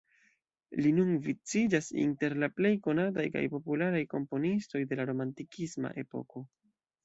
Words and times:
Li 0.85 0.93
nun 0.99 1.11
viciĝas 1.27 1.89
inter 2.05 2.37
la 2.45 2.49
plej 2.61 2.73
konataj 2.89 3.27
kaj 3.37 3.45
popularaj 3.59 4.03
komponistoj 4.17 4.85
de 4.93 5.01
la 5.03 5.09
romantikisma 5.15 5.97
epoko. 6.07 6.49